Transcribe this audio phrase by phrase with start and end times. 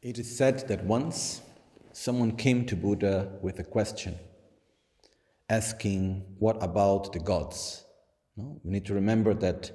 [0.00, 1.40] It is said that once
[1.92, 4.14] someone came to Buddha with a question,
[5.48, 7.84] asking, What about the gods?
[8.36, 8.60] No?
[8.62, 9.72] We need to remember that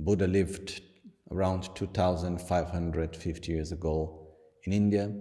[0.00, 0.80] Buddha lived
[1.30, 4.28] around 2550 years ago
[4.64, 5.12] in India,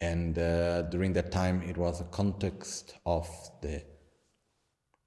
[0.00, 3.28] and uh, during that time it was a context of
[3.62, 3.84] the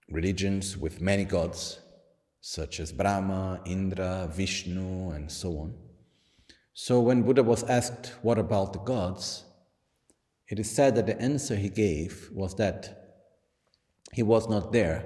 [0.09, 1.81] religions with many gods,
[2.39, 5.88] such as Brahma, Indra, Vishnu, and so on.
[6.81, 9.43] So when Buddha was asked, What about the gods?
[10.47, 13.17] it is said that the answer he gave was that
[14.13, 15.03] he was not there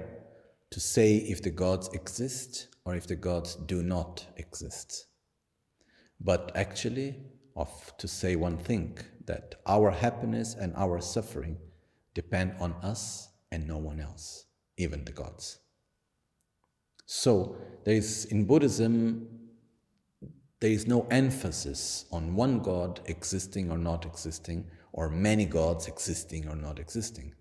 [0.70, 5.06] to say if the gods exist or if the gods do not exist,
[6.20, 7.16] but actually
[7.56, 11.56] of to say one thing that our happiness and our suffering
[12.14, 15.58] depend on us and no one else, even the gods.
[17.04, 19.33] So there is in Buddhism
[20.64, 26.48] there is no emphasis on one God existing or not existing, or many gods existing
[26.48, 27.34] or not existing.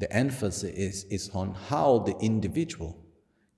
[0.00, 3.02] The emphasis is, is on how the individual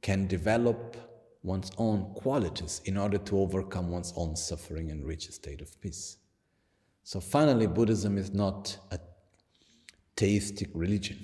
[0.01, 0.97] can develop
[1.43, 5.81] one's own qualities in order to overcome one's own suffering and reach a state of
[5.81, 6.19] peace.
[7.03, 9.01] So finally, Buddhism is not a
[10.17, 11.19] theistic religion.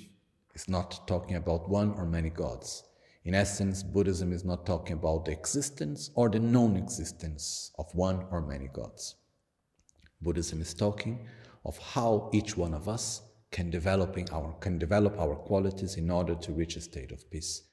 [0.56, 2.82] It's not talking about one or many gods.
[3.26, 8.24] In essence, Buddhism is not talking about the existence or the non existence of one
[8.30, 9.16] or many gods.
[10.22, 11.26] Buddhism is talking
[11.64, 16.36] of how each one of us can, developing our, can develop our qualities in order
[16.36, 17.64] to reach a state of peace.